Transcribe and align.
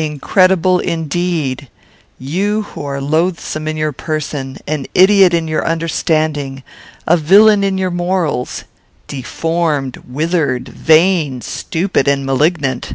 "Incredible, 0.00 0.78
indeed! 0.78 1.68
You, 2.18 2.62
who 2.62 2.86
are 2.86 3.02
loathsome 3.02 3.68
in 3.68 3.76
your 3.76 3.92
person, 3.92 4.56
an 4.66 4.86
idiot 4.94 5.34
in 5.34 5.46
your 5.46 5.62
understanding, 5.62 6.62
a 7.06 7.18
villain 7.18 7.62
in 7.62 7.76
your 7.76 7.90
morals! 7.90 8.64
deformed! 9.08 9.98
withered! 10.08 10.70
vain, 10.70 11.42
stupid, 11.42 12.08
and 12.08 12.24
malignant. 12.24 12.94